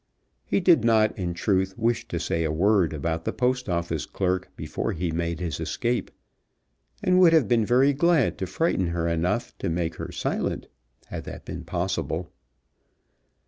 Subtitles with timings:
[0.43, 4.49] He did not, in truth, wish to say a word about the Post Office clerk
[4.57, 6.09] before he made his escape,
[7.03, 10.67] and would have been very glad to frighten her enough to make her silent
[11.09, 12.31] had that been possible.